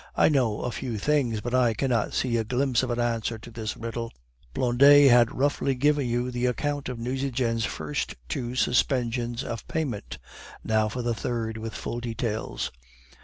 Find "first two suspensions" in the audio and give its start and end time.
7.65-9.43